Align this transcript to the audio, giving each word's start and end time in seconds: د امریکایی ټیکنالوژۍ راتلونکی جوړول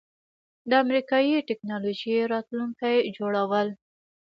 د 0.69 0.71
امریکایی 0.83 1.45
ټیکنالوژۍ 1.47 2.15
راتلونکی 2.33 2.95
جوړول 3.17 3.67